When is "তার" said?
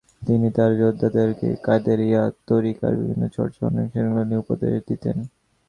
0.57-0.71